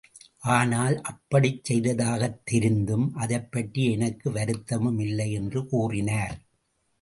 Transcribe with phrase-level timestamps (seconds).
[0.51, 6.35] ஆனால், அப்படிச் செய்ததாகத் தெரிந்ததும், அதைப் பற்றி எனக்கு வருத்தமும் இல்லை என்று கூறினார்.